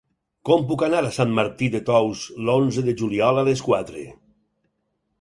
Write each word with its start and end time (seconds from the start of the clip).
Com 0.49 0.63
puc 0.71 0.83
anar 0.87 1.01
a 1.09 1.11
Sant 1.17 1.35
Martí 1.41 1.69
de 1.77 1.83
Tous 1.91 2.25
l'onze 2.49 2.87
de 2.91 2.99
juliol 3.05 3.41
a 3.45 3.49
les 3.53 3.67
quatre? 3.71 4.11